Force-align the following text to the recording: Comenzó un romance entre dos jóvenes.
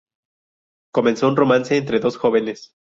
Comenzó 0.91 1.27
un 1.27 1.35
romance 1.35 1.77
entre 1.77 1.99
dos 1.99 2.17
jóvenes. 2.17 2.73